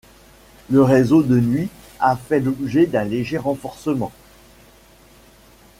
Le 0.71 0.81
réseau 0.81 1.21
de 1.21 1.39
nuit 1.39 1.69
a 1.99 2.15
fait 2.15 2.39
l'objet 2.39 2.87
d'un 2.87 3.03
léger 3.03 3.37
renforcement. 3.37 4.11